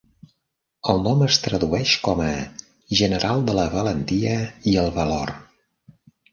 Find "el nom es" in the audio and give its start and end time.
0.93-1.37